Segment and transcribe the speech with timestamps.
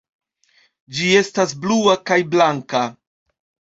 [0.99, 2.83] Ĝi estas blua kaj blanka.